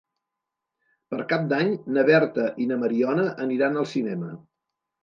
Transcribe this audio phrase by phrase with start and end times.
[1.13, 1.69] Per Cap d'Any
[1.99, 4.35] na Berta i na Mariona aniran al cinema.